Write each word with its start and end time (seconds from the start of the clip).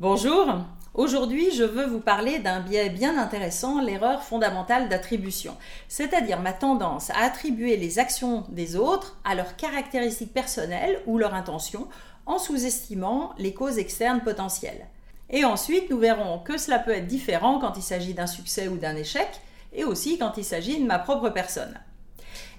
Bonjour, 0.00 0.46
aujourd'hui 0.94 1.50
je 1.50 1.62
veux 1.62 1.84
vous 1.84 2.00
parler 2.00 2.38
d'un 2.38 2.60
biais 2.60 2.88
bien 2.88 3.18
intéressant, 3.18 3.82
l'erreur 3.82 4.22
fondamentale 4.22 4.88
d'attribution, 4.88 5.54
c'est-à-dire 5.88 6.40
ma 6.40 6.54
tendance 6.54 7.10
à 7.10 7.18
attribuer 7.18 7.76
les 7.76 7.98
actions 7.98 8.46
des 8.48 8.76
autres 8.76 9.20
à 9.24 9.34
leurs 9.34 9.56
caractéristiques 9.56 10.32
personnelles 10.32 11.02
ou 11.04 11.18
leurs 11.18 11.34
intentions 11.34 11.86
en 12.24 12.38
sous-estimant 12.38 13.34
les 13.36 13.52
causes 13.52 13.76
externes 13.76 14.22
potentielles. 14.22 14.86
Et 15.28 15.44
ensuite 15.44 15.90
nous 15.90 15.98
verrons 15.98 16.38
que 16.38 16.56
cela 16.56 16.78
peut 16.78 16.92
être 16.92 17.06
différent 17.06 17.58
quand 17.58 17.76
il 17.76 17.82
s'agit 17.82 18.14
d'un 18.14 18.26
succès 18.26 18.68
ou 18.68 18.78
d'un 18.78 18.96
échec, 18.96 19.28
et 19.74 19.84
aussi 19.84 20.16
quand 20.16 20.38
il 20.38 20.44
s'agit 20.44 20.80
de 20.80 20.86
ma 20.86 20.98
propre 20.98 21.28
personne. 21.28 21.78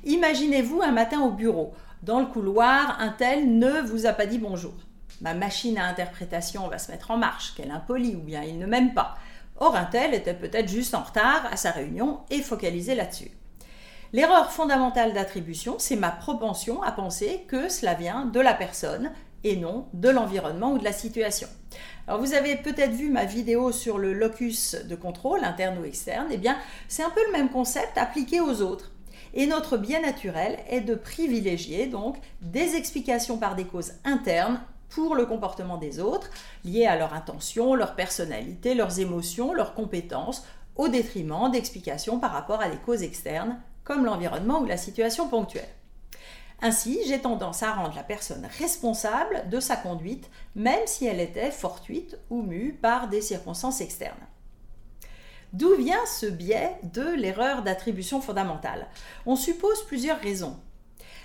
Imaginez-vous 0.03 0.83
un 0.83 0.91
matin 0.91 1.21
au 1.21 1.31
bureau, 1.31 1.73
dans 2.03 2.19
le 2.19 2.27
couloir, 2.27 2.97
un 2.99 3.09
tel 3.09 3.57
ne 3.57 3.81
vous 3.81 4.05
a 4.05 4.13
pas 4.13 4.27
dit 4.27 4.37
bonjour 4.37 4.73
ma 5.21 5.33
machine 5.33 5.77
à 5.77 5.85
interprétation 5.85 6.67
va 6.67 6.77
se 6.77 6.91
mettre 6.91 7.11
en 7.11 7.17
marche, 7.17 7.53
qu'elle 7.55 7.71
impoli 7.71 8.15
ou 8.15 8.21
bien 8.21 8.43
il 8.43 8.57
ne 8.57 8.65
m'aime 8.65 8.93
pas. 8.93 9.15
Or, 9.57 9.75
un 9.75 9.85
tel 9.85 10.13
était 10.13 10.33
peut-être 10.33 10.67
juste 10.67 10.95
en 10.95 11.03
retard 11.03 11.47
à 11.51 11.55
sa 11.55 11.71
réunion 11.71 12.21
et 12.31 12.41
focalisé 12.41 12.95
là-dessus. 12.95 13.31
L'erreur 14.13 14.51
fondamentale 14.51 15.13
d'attribution, 15.13 15.75
c'est 15.77 15.95
ma 15.95 16.11
propension 16.11 16.81
à 16.83 16.91
penser 16.91 17.45
que 17.47 17.69
cela 17.69 17.93
vient 17.93 18.25
de 18.25 18.39
la 18.39 18.53
personne 18.53 19.11
et 19.43 19.55
non 19.55 19.87
de 19.93 20.09
l'environnement 20.09 20.73
ou 20.73 20.79
de 20.79 20.83
la 20.83 20.91
situation. 20.91 21.47
Alors 22.07 22.19
vous 22.19 22.33
avez 22.33 22.57
peut-être 22.57 22.91
vu 22.91 23.09
ma 23.09 23.25
vidéo 23.25 23.71
sur 23.71 23.97
le 23.97 24.13
locus 24.13 24.75
de 24.75 24.95
contrôle, 24.95 25.43
interne 25.43 25.77
ou 25.77 25.85
externe, 25.85 26.27
eh 26.31 26.37
bien 26.37 26.57
c'est 26.87 27.03
un 27.03 27.09
peu 27.09 27.25
le 27.27 27.31
même 27.31 27.49
concept 27.49 27.97
appliqué 27.97 28.41
aux 28.41 28.61
autres. 28.61 28.91
Et 29.33 29.47
notre 29.47 29.77
bien 29.77 30.01
naturel 30.01 30.59
est 30.69 30.81
de 30.81 30.95
privilégier 30.95 31.87
donc 31.87 32.17
des 32.41 32.75
explications 32.75 33.37
par 33.37 33.55
des 33.55 33.63
causes 33.63 33.93
internes 34.03 34.59
pour 34.91 35.15
le 35.15 35.25
comportement 35.25 35.77
des 35.77 35.99
autres, 35.99 36.29
liés 36.63 36.85
à 36.85 36.97
leur 36.97 37.13
intention, 37.13 37.75
leur 37.75 37.95
personnalité, 37.95 38.75
leurs 38.75 38.99
émotions, 38.99 39.53
leurs 39.53 39.73
compétences, 39.73 40.45
au 40.75 40.87
détriment 40.87 41.49
d'explications 41.51 42.19
par 42.19 42.31
rapport 42.31 42.61
à 42.61 42.69
des 42.69 42.77
causes 42.77 43.03
externes, 43.03 43.59
comme 43.83 44.05
l'environnement 44.05 44.61
ou 44.61 44.65
la 44.65 44.77
situation 44.77 45.27
ponctuelle. 45.27 45.67
Ainsi, 46.61 46.99
j'ai 47.07 47.19
tendance 47.19 47.63
à 47.63 47.73
rendre 47.73 47.95
la 47.95 48.03
personne 48.03 48.47
responsable 48.59 49.49
de 49.49 49.59
sa 49.59 49.75
conduite, 49.75 50.29
même 50.55 50.85
si 50.85 51.07
elle 51.07 51.19
était 51.19 51.51
fortuite 51.51 52.19
ou 52.29 52.43
mue 52.43 52.77
par 52.79 53.07
des 53.07 53.21
circonstances 53.21 53.81
externes. 53.81 54.13
D'où 55.53 55.75
vient 55.75 56.05
ce 56.05 56.27
biais 56.27 56.77
de 56.83 57.15
l'erreur 57.15 57.63
d'attribution 57.63 58.21
fondamentale? 58.21 58.87
On 59.25 59.35
suppose 59.35 59.83
plusieurs 59.87 60.19
raisons. 60.19 60.57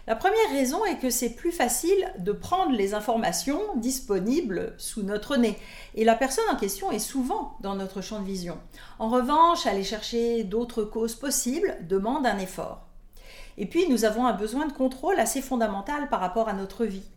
La 0.09 0.15
première 0.15 0.51
raison 0.53 0.85
est 0.85 0.99
que 0.99 1.11
c'est 1.11 1.31
plus 1.31 1.51
facile 1.51 2.13
de 2.19 2.31
prendre 2.31 2.71
les 2.71 2.95
informations 2.95 3.61
disponibles 3.75 4.75
sous 4.79 5.03
notre 5.03 5.37
nez. 5.37 5.59
Et 5.97 6.05
la 6.05 6.15
personne 6.15 6.45
en 6.49 6.55
question 6.55 6.93
est 6.93 7.01
souvent 7.01 7.57
dans 7.61 7.75
notre 7.75 8.03
champ 8.03 8.21
de 8.21 8.27
vision. 8.27 8.57
En 9.01 9.09
revanche, 9.09 9.67
aller 9.67 9.83
chercher 9.83 10.45
d'autres 10.45 10.85
causes 10.85 11.17
possibles 11.17 11.77
demande 11.89 12.25
un 12.25 12.39
effort. 12.39 12.87
Et 13.59 13.67
puis, 13.67 13.89
nous 13.89 14.05
avons 14.05 14.27
un 14.27 14.33
besoin 14.33 14.67
de 14.67 14.73
contrôle 14.73 15.19
assez 15.19 15.43
fondamental 15.43 16.09
par 16.09 16.21
rapport 16.21 16.49
à 16.49 16.53
notre 16.53 16.85
vie. 16.85 17.09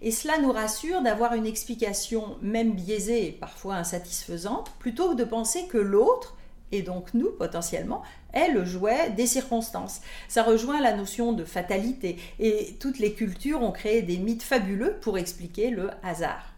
Et 0.00 0.10
cela 0.10 0.38
nous 0.38 0.50
rassure 0.50 1.00
d'avoir 1.00 1.34
une 1.34 1.46
explication, 1.46 2.38
même 2.42 2.72
biaisée 2.72 3.28
et 3.28 3.32
parfois 3.32 3.76
insatisfaisante, 3.76 4.72
plutôt 4.80 5.10
que 5.10 5.14
de 5.14 5.22
penser 5.22 5.68
que 5.68 5.78
l'autre 5.78 6.34
et 6.72 6.82
donc 6.82 7.14
nous 7.14 7.30
potentiellement, 7.30 8.02
est 8.32 8.50
le 8.50 8.64
jouet 8.64 9.10
des 9.10 9.26
circonstances. 9.26 10.00
Ça 10.28 10.42
rejoint 10.42 10.80
la 10.80 10.96
notion 10.96 11.32
de 11.32 11.44
fatalité 11.44 12.16
et 12.40 12.76
toutes 12.80 12.98
les 12.98 13.12
cultures 13.12 13.62
ont 13.62 13.72
créé 13.72 14.02
des 14.02 14.18
mythes 14.18 14.42
fabuleux 14.42 14.96
pour 15.00 15.18
expliquer 15.18 15.70
le 15.70 15.90
hasard. 16.02 16.52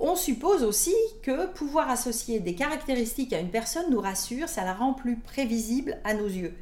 On 0.00 0.14
suppose 0.14 0.62
aussi 0.62 0.94
que 1.22 1.46
pouvoir 1.48 1.90
associer 1.90 2.38
des 2.38 2.54
caractéristiques 2.54 3.32
à 3.32 3.40
une 3.40 3.50
personne 3.50 3.90
nous 3.90 4.00
rassure, 4.00 4.48
ça 4.48 4.64
la 4.64 4.72
rend 4.72 4.94
plus 4.94 5.16
prévisible 5.16 5.98
à 6.04 6.14
nos 6.14 6.28
yeux. 6.28 6.54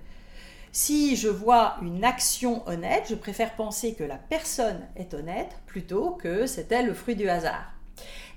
Si 0.72 1.16
je 1.16 1.28
vois 1.28 1.76
une 1.82 2.04
action 2.04 2.66
honnête, 2.66 3.04
je 3.08 3.14
préfère 3.14 3.54
penser 3.54 3.94
que 3.94 4.04
la 4.04 4.16
personne 4.16 4.80
est 4.96 5.12
honnête 5.12 5.56
plutôt 5.66 6.12
que 6.12 6.46
c'était 6.46 6.82
le 6.82 6.94
fruit 6.94 7.16
du 7.16 7.28
hasard. 7.28 7.72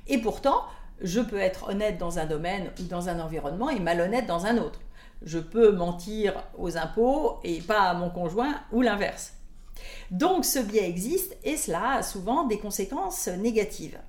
Et 0.08 0.18
pourtant, 0.18 0.64
je 1.02 1.22
peux 1.22 1.40
être 1.40 1.70
honnête 1.70 1.98
dans 1.98 2.20
un 2.20 2.26
domaine 2.26 2.72
ou 2.80 2.84
dans 2.84 3.10
un 3.10 3.20
environnement 3.20 3.70
et 3.70 3.80
malhonnête 3.80 4.26
dans 4.26 4.46
un 4.46 4.58
autre. 4.58 4.80
Je 5.22 5.40
peux 5.40 5.72
mentir 5.72 6.34
aux 6.58 6.78
impôts 6.78 7.40
et 7.44 7.62
pas 7.62 7.82
à 7.82 7.94
mon 7.94 8.10
conjoint 8.10 8.56
ou 8.72 8.82
l'inverse. 8.82 9.34
Donc 10.12 10.46
ce 10.46 10.60
biais 10.60 10.90
existe 10.90 11.38
et 11.44 11.58
cela 11.58 11.92
a 11.96 12.04
souvent 12.04 12.46
des 12.46 12.60
conséquences 12.60 13.28
négatives. 13.28 14.00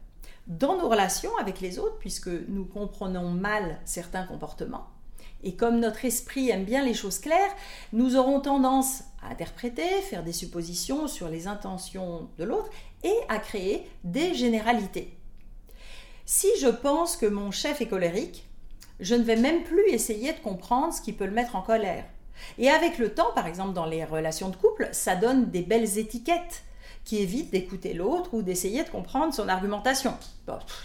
Dans 0.46 0.76
nos 0.76 0.88
relations 0.88 1.36
avec 1.38 1.60
les 1.60 1.78
autres, 1.78 1.98
puisque 1.98 2.30
nous 2.48 2.64
comprenons 2.64 3.30
mal 3.30 3.78
certains 3.84 4.24
comportements, 4.24 4.86
et 5.42 5.54
comme 5.56 5.80
notre 5.80 6.04
esprit 6.04 6.50
aime 6.50 6.64
bien 6.64 6.84
les 6.84 6.94
choses 6.94 7.18
claires, 7.18 7.54
nous 7.92 8.16
aurons 8.16 8.40
tendance 8.40 9.04
à 9.22 9.30
interpréter, 9.30 9.88
faire 10.02 10.22
des 10.22 10.32
suppositions 10.32 11.08
sur 11.08 11.28
les 11.28 11.46
intentions 11.46 12.28
de 12.38 12.44
l'autre 12.44 12.70
et 13.04 13.14
à 13.28 13.38
créer 13.38 13.86
des 14.04 14.34
généralités. 14.34 15.19
Si 16.32 16.46
je 16.60 16.68
pense 16.68 17.16
que 17.16 17.26
mon 17.26 17.50
chef 17.50 17.80
est 17.80 17.88
colérique, 17.88 18.48
je 19.00 19.16
ne 19.16 19.24
vais 19.24 19.34
même 19.34 19.64
plus 19.64 19.88
essayer 19.88 20.32
de 20.32 20.38
comprendre 20.38 20.94
ce 20.94 21.02
qui 21.02 21.12
peut 21.12 21.24
le 21.24 21.32
mettre 21.32 21.56
en 21.56 21.60
colère. 21.60 22.04
Et 22.56 22.70
avec 22.70 22.98
le 22.98 23.12
temps, 23.12 23.32
par 23.34 23.48
exemple 23.48 23.72
dans 23.72 23.84
les 23.84 24.04
relations 24.04 24.48
de 24.48 24.54
couple, 24.54 24.88
ça 24.92 25.16
donne 25.16 25.50
des 25.50 25.62
belles 25.62 25.98
étiquettes 25.98 26.62
qui 27.04 27.18
évitent 27.18 27.50
d'écouter 27.50 27.94
l'autre 27.94 28.32
ou 28.32 28.42
d'essayer 28.42 28.84
de 28.84 28.88
comprendre 28.88 29.34
son 29.34 29.48
argumentation. 29.48 30.14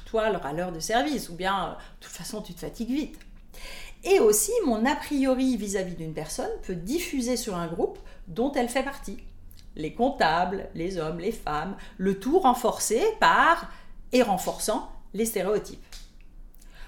toi, 0.08 0.32
le 0.32 0.38
râleur 0.38 0.72
de 0.72 0.80
service, 0.80 1.30
ou 1.30 1.36
bien, 1.36 1.66
euh, 1.66 1.74
de 1.74 2.06
toute 2.06 2.14
façon, 2.14 2.42
tu 2.42 2.56
te 2.56 2.62
fatigues 2.62 2.90
vite. 2.90 3.20
Et 4.04 4.20
aussi, 4.20 4.52
mon 4.66 4.84
a 4.84 4.96
priori 4.96 5.58
vis-à-vis 5.58 5.94
d'une 5.94 6.16
personne 6.16 6.50
peut 6.64 6.74
diffuser 6.74 7.38
sur 7.38 7.56
un 7.56 7.68
groupe 7.68 8.00
dont 8.28 8.52
elle 8.54 8.68
fait 8.68 8.82
partie. 8.82 9.20
Les 9.76 9.94
comptables, 9.94 10.70
les 10.74 10.98
hommes, 10.98 11.20
les 11.20 11.32
femmes, 11.32 11.78
le 12.00 12.20
tout 12.20 12.40
renforcé 12.40 13.00
par 13.20 13.70
et 14.12 14.24
renforçant 14.24 14.90
les 15.16 15.26
stéréotypes. 15.26 15.84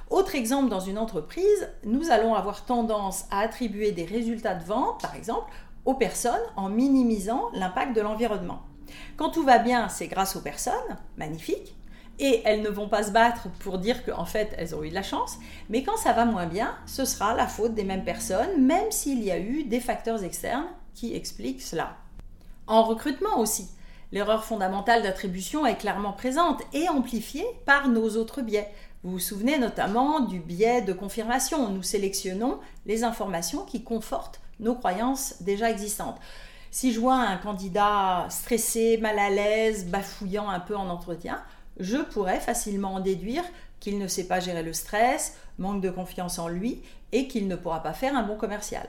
Autre 0.09 0.35
exemple 0.35 0.69
dans 0.69 0.79
une 0.79 0.97
entreprise, 0.97 1.69
nous 1.83 2.11
allons 2.11 2.35
avoir 2.35 2.65
tendance 2.65 3.25
à 3.31 3.39
attribuer 3.39 3.91
des 3.91 4.05
résultats 4.05 4.55
de 4.55 4.63
vente, 4.63 5.01
par 5.01 5.15
exemple, 5.15 5.51
aux 5.85 5.95
personnes 5.95 6.35
en 6.55 6.69
minimisant 6.69 7.49
l'impact 7.53 7.95
de 7.95 8.01
l'environnement. 8.01 8.61
Quand 9.15 9.29
tout 9.29 9.43
va 9.43 9.57
bien, 9.57 9.89
c'est 9.89 10.07
grâce 10.07 10.35
aux 10.35 10.41
personnes, 10.41 10.97
magnifique, 11.17 11.75
et 12.19 12.41
elles 12.45 12.61
ne 12.61 12.69
vont 12.69 12.89
pas 12.89 13.03
se 13.03 13.11
battre 13.11 13.47
pour 13.59 13.77
dire 13.77 14.03
qu'en 14.05 14.25
fait 14.25 14.53
elles 14.57 14.75
ont 14.75 14.83
eu 14.83 14.89
de 14.89 14.95
la 14.95 15.03
chance, 15.03 15.37
mais 15.69 15.83
quand 15.83 15.97
ça 15.97 16.13
va 16.13 16.25
moins 16.25 16.47
bien, 16.47 16.75
ce 16.85 17.05
sera 17.05 17.35
la 17.35 17.47
faute 17.47 17.75
des 17.75 17.83
mêmes 17.83 18.05
personnes, 18.05 18.65
même 18.65 18.91
s'il 18.91 19.23
y 19.23 19.31
a 19.31 19.39
eu 19.39 19.63
des 19.63 19.79
facteurs 19.79 20.23
externes 20.23 20.67
qui 20.95 21.15
expliquent 21.15 21.61
cela. 21.61 21.95
En 22.65 22.83
recrutement 22.83 23.39
aussi, 23.39 23.69
L'erreur 24.11 24.45
fondamentale 24.45 25.03
d'attribution 25.03 25.65
est 25.65 25.75
clairement 25.75 26.13
présente 26.13 26.61
et 26.73 26.87
amplifiée 26.87 27.45
par 27.65 27.89
nos 27.89 28.15
autres 28.15 28.41
biais. 28.41 28.71
Vous 29.03 29.11
vous 29.11 29.19
souvenez 29.19 29.59
notamment 29.59 30.21
du 30.21 30.39
biais 30.39 30.81
de 30.81 30.93
confirmation. 30.93 31.69
Nous 31.69 31.83
sélectionnons 31.83 32.59
les 32.85 33.03
informations 33.03 33.65
qui 33.65 33.83
confortent 33.83 34.39
nos 34.59 34.75
croyances 34.75 35.41
déjà 35.41 35.69
existantes. 35.69 36.19
Si 36.71 36.93
je 36.93 36.99
vois 36.99 37.15
un 37.15 37.37
candidat 37.37 38.27
stressé, 38.29 38.97
mal 38.97 39.19
à 39.19 39.29
l'aise, 39.29 39.87
bafouillant 39.87 40.49
un 40.49 40.59
peu 40.59 40.75
en 40.75 40.89
entretien, 40.89 41.43
je 41.79 41.97
pourrais 41.97 42.39
facilement 42.39 42.95
en 42.95 42.99
déduire 43.01 43.43
qu'il 43.79 43.99
ne 43.99 44.07
sait 44.07 44.27
pas 44.27 44.39
gérer 44.39 44.63
le 44.63 44.73
stress, 44.73 45.35
manque 45.57 45.81
de 45.81 45.89
confiance 45.89 46.39
en 46.39 46.47
lui 46.47 46.81
et 47.11 47.27
qu'il 47.27 47.47
ne 47.47 47.55
pourra 47.55 47.83
pas 47.83 47.93
faire 47.93 48.15
un 48.15 48.23
bon 48.23 48.35
commercial. 48.35 48.87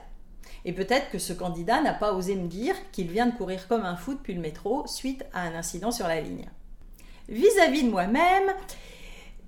Et 0.65 0.73
peut-être 0.73 1.09
que 1.09 1.19
ce 1.19 1.33
candidat 1.33 1.81
n'a 1.81 1.93
pas 1.93 2.13
osé 2.13 2.35
me 2.35 2.47
dire 2.47 2.75
qu'il 2.91 3.07
vient 3.07 3.27
de 3.27 3.35
courir 3.35 3.67
comme 3.67 3.83
un 3.85 3.95
fou 3.95 4.13
depuis 4.13 4.33
le 4.33 4.41
métro 4.41 4.85
suite 4.87 5.23
à 5.33 5.41
un 5.41 5.55
incident 5.55 5.91
sur 5.91 6.07
la 6.07 6.21
ligne. 6.21 6.49
Vis-à-vis 7.27 7.83
de 7.83 7.89
moi-même, 7.89 8.53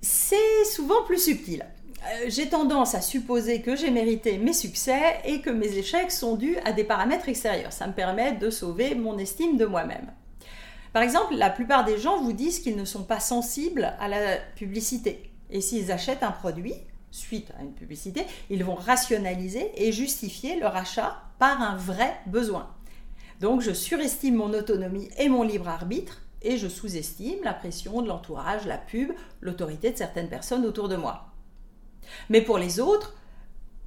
c'est 0.00 0.64
souvent 0.64 1.02
plus 1.04 1.18
subtil. 1.18 1.64
Euh, 2.04 2.24
j'ai 2.28 2.48
tendance 2.48 2.94
à 2.94 3.00
supposer 3.00 3.62
que 3.62 3.76
j'ai 3.76 3.90
mérité 3.90 4.38
mes 4.38 4.52
succès 4.52 5.20
et 5.24 5.40
que 5.40 5.50
mes 5.50 5.76
échecs 5.76 6.10
sont 6.10 6.36
dus 6.36 6.56
à 6.64 6.72
des 6.72 6.84
paramètres 6.84 7.28
extérieurs. 7.28 7.72
Ça 7.72 7.86
me 7.86 7.92
permet 7.92 8.32
de 8.32 8.50
sauver 8.50 8.94
mon 8.94 9.18
estime 9.18 9.56
de 9.56 9.66
moi-même. 9.66 10.10
Par 10.92 11.02
exemple, 11.02 11.34
la 11.34 11.50
plupart 11.50 11.84
des 11.84 11.98
gens 11.98 12.22
vous 12.22 12.32
disent 12.32 12.60
qu'ils 12.60 12.76
ne 12.76 12.84
sont 12.84 13.04
pas 13.04 13.20
sensibles 13.20 13.94
à 13.98 14.08
la 14.08 14.36
publicité. 14.56 15.30
Et 15.50 15.60
s'ils 15.60 15.92
achètent 15.92 16.22
un 16.22 16.32
produit, 16.32 16.74
suite 17.12 17.52
à 17.58 17.62
une 17.62 17.74
publicité, 17.74 18.26
ils 18.50 18.64
vont 18.64 18.74
rationaliser 18.74 19.70
et 19.76 19.92
justifier 19.92 20.58
leur 20.58 20.74
achat 20.74 21.22
par 21.38 21.62
un 21.62 21.76
vrai 21.76 22.16
besoin. 22.26 22.68
Donc 23.40 23.60
je 23.60 23.72
surestime 23.72 24.36
mon 24.36 24.52
autonomie 24.52 25.08
et 25.18 25.28
mon 25.28 25.42
libre 25.42 25.68
arbitre 25.68 26.22
et 26.42 26.56
je 26.56 26.68
sous-estime 26.68 27.44
la 27.44 27.54
pression 27.54 28.02
de 28.02 28.08
l'entourage, 28.08 28.66
la 28.66 28.78
pub, 28.78 29.12
l'autorité 29.40 29.90
de 29.92 29.96
certaines 29.96 30.28
personnes 30.28 30.66
autour 30.66 30.88
de 30.88 30.96
moi. 30.96 31.26
Mais 32.30 32.40
pour 32.40 32.58
les 32.58 32.80
autres, 32.80 33.14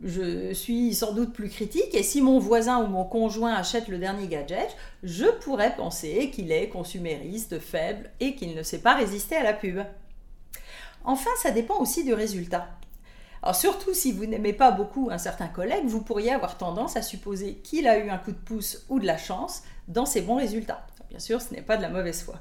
je 0.03 0.53
suis 0.53 0.93
sans 0.93 1.13
doute 1.13 1.33
plus 1.33 1.49
critique 1.49 1.95
et 1.95 2.03
si 2.03 2.21
mon 2.21 2.37
voisin 2.37 2.83
ou 2.83 2.87
mon 2.87 3.05
conjoint 3.05 3.53
achète 3.53 3.87
le 3.87 3.97
dernier 3.97 4.27
gadget, 4.27 4.75
je 5.03 5.25
pourrais 5.25 5.75
penser 5.75 6.31
qu'il 6.31 6.51
est 6.51 6.69
consumériste, 6.69 7.59
faible 7.59 8.11
et 8.19 8.35
qu'il 8.35 8.55
ne 8.55 8.63
sait 8.63 8.79
pas 8.79 8.95
résister 8.95 9.35
à 9.35 9.43
la 9.43 9.53
pub. 9.53 9.79
Enfin, 11.05 11.29
ça 11.41 11.51
dépend 11.51 11.79
aussi 11.79 12.03
du 12.03 12.13
résultat. 12.13 12.67
Surtout 13.53 13.93
si 13.93 14.11
vous 14.11 14.25
n'aimez 14.25 14.53
pas 14.53 14.71
beaucoup 14.71 15.09
un 15.11 15.17
certain 15.17 15.47
collègue, 15.47 15.85
vous 15.85 16.01
pourriez 16.01 16.31
avoir 16.31 16.57
tendance 16.57 16.95
à 16.95 17.01
supposer 17.01 17.55
qu'il 17.55 17.87
a 17.87 17.99
eu 17.99 18.09
un 18.09 18.17
coup 18.17 18.31
de 18.31 18.37
pouce 18.37 18.85
ou 18.89 18.99
de 18.99 19.05
la 19.05 19.17
chance 19.17 19.63
dans 19.87 20.05
ses 20.05 20.21
bons 20.21 20.37
résultats. 20.37 20.85
Bien 21.09 21.19
sûr, 21.19 21.41
ce 21.41 21.53
n'est 21.53 21.61
pas 21.61 21.77
de 21.77 21.83
la 21.83 21.89
mauvaise 21.89 22.23
foi. 22.23 22.35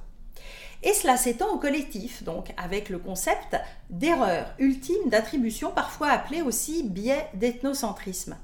Et 0.83 0.93
cela 0.93 1.17
s'étend 1.17 1.51
au 1.55 1.59
collectif, 1.59 2.25
donc 2.25 2.53
avec 2.57 2.89
le 2.89 2.99
concept 2.99 3.57
d'erreur 3.91 4.55
ultime 4.59 5.09
d'attribution, 5.09 5.71
parfois 5.71 6.09
appelé 6.09 6.43
aussi 6.43 6.83
biais 6.83 7.27
d'ethnocentrisme. 7.35 8.37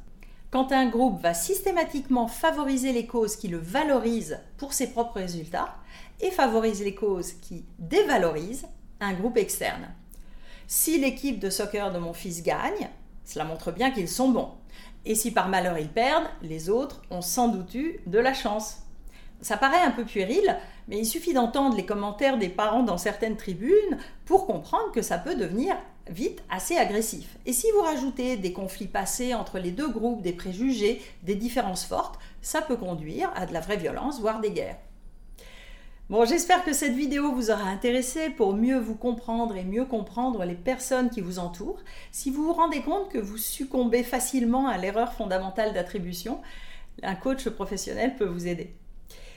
Quand 0.51 0.73
un 0.73 0.89
groupe 0.89 1.21
va 1.21 1.35
systématiquement 1.35 2.27
favoriser 2.27 2.93
les 2.93 3.07
causes 3.07 3.37
qui 3.37 3.49
le 3.49 3.59
valorisent 3.59 4.41
pour 4.57 4.73
ses 4.73 4.89
propres 4.89 5.21
résultats 5.21 5.75
et 6.21 6.31
favorise 6.31 6.83
les 6.83 6.95
causes 6.95 7.33
qui 7.35 7.65
dévalorisent 7.79 8.67
un 9.01 9.13
groupe 9.13 9.37
externe. 9.37 9.95
Si 10.73 11.01
l'équipe 11.01 11.41
de 11.41 11.51
soccer 11.51 11.91
de 11.91 11.99
mon 11.99 12.13
fils 12.13 12.45
gagne, 12.45 12.91
cela 13.25 13.45
montre 13.45 13.73
bien 13.73 13.91
qu'ils 13.91 14.09
sont 14.09 14.29
bons. 14.29 14.51
Et 15.05 15.17
si 15.17 15.33
par 15.33 15.49
malheur 15.49 15.77
ils 15.79 15.89
perdent, 15.89 16.29
les 16.43 16.71
autres 16.71 17.03
ont 17.11 17.23
sans 17.23 17.49
doute 17.49 17.75
eu 17.75 17.99
de 18.07 18.21
la 18.21 18.33
chance. 18.35 18.77
Ça 19.41 19.57
paraît 19.57 19.81
un 19.81 19.91
peu 19.91 20.05
puéril, 20.05 20.57
mais 20.87 20.99
il 20.99 21.07
suffit 21.07 21.33
d'entendre 21.33 21.77
les 21.77 21.85
commentaires 21.85 22.39
des 22.39 22.49
parents 22.49 22.85
dans 22.85 22.99
certaines 22.99 23.37
tribunes 23.37 23.99
pour 24.27 24.47
comprendre 24.47 24.93
que 24.93 25.03
ça 25.03 25.19
peut 25.19 25.35
devenir 25.35 25.77
vite 26.09 26.41
assez 26.49 26.77
agressif. 26.77 27.37
Et 27.47 27.53
si 27.53 27.67
vous 27.73 27.83
rajoutez 27.83 28.37
des 28.37 28.53
conflits 28.53 28.87
passés 28.87 29.35
entre 29.35 29.59
les 29.59 29.73
deux 29.73 29.91
groupes, 29.91 30.23
des 30.23 30.33
préjugés, 30.33 31.03
des 31.25 31.35
différences 31.35 31.85
fortes, 31.85 32.21
ça 32.43 32.63
peut 32.63 32.77
conduire 32.77 33.33
à 33.35 33.47
de 33.47 33.53
la 33.53 33.61
vraie 33.61 33.77
violence, 33.77 34.21
voire 34.21 34.41
des 34.41 34.53
guerres. 34.53 34.79
Bon, 36.11 36.25
j'espère 36.25 36.65
que 36.65 36.73
cette 36.73 36.95
vidéo 36.95 37.31
vous 37.31 37.53
aura 37.53 37.69
intéressé 37.69 38.31
pour 38.31 38.57
mieux 38.57 38.81
vous 38.81 38.97
comprendre 38.97 39.55
et 39.55 39.63
mieux 39.63 39.85
comprendre 39.85 40.45
les 40.45 40.57
personnes 40.57 41.09
qui 41.09 41.21
vous 41.21 41.39
entourent. 41.39 41.79
Si 42.11 42.33
vous 42.33 42.47
vous 42.47 42.53
rendez 42.53 42.83
compte 42.83 43.13
que 43.13 43.19
vous 43.19 43.37
succombez 43.37 44.03
facilement 44.03 44.67
à 44.67 44.77
l'erreur 44.77 45.13
fondamentale 45.13 45.73
d'attribution, 45.73 46.41
un 47.05 47.15
coach 47.15 47.49
professionnel 47.51 48.17
peut 48.17 48.25
vous 48.25 48.49
aider. 48.49 48.75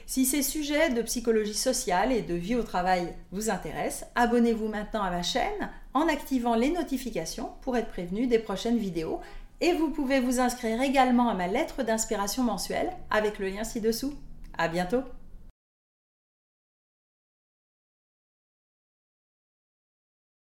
Si 0.06 0.26
ces 0.26 0.42
sujets 0.42 0.90
de 0.90 1.02
psychologie 1.02 1.54
sociale 1.54 2.10
et 2.10 2.22
de 2.22 2.34
vie 2.34 2.56
au 2.56 2.64
travail 2.64 3.14
vous 3.30 3.50
intéressent, 3.50 4.08
abonnez-vous 4.16 4.66
maintenant 4.66 5.04
à 5.04 5.12
ma 5.12 5.22
chaîne 5.22 5.70
en 5.92 6.08
activant 6.08 6.56
les 6.56 6.72
notifications 6.72 7.50
pour 7.60 7.76
être 7.76 7.90
prévenu 7.90 8.26
des 8.26 8.40
prochaines 8.40 8.78
vidéos. 8.78 9.20
Et 9.60 9.74
vous 9.74 9.90
pouvez 9.90 10.18
vous 10.18 10.40
inscrire 10.40 10.82
également 10.82 11.28
à 11.28 11.34
ma 11.34 11.46
lettre 11.46 11.84
d'inspiration 11.84 12.42
mensuelle 12.42 12.90
avec 13.10 13.38
le 13.38 13.46
lien 13.46 13.62
ci-dessous. 13.62 14.14
À 14.58 14.66
bientôt! 14.66 15.04